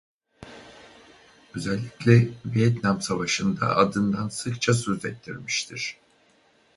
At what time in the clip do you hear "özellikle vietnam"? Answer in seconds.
1.55-3.01